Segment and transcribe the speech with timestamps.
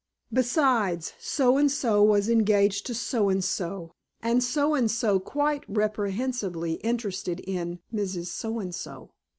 [0.33, 5.63] Besides, So and So was engaged to So and So, and So and So quite
[5.67, 8.25] reprehensibly interested in Mrs.
[8.25, 9.11] So and So.